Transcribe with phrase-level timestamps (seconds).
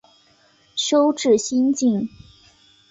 [0.75, 2.09] 修智心净。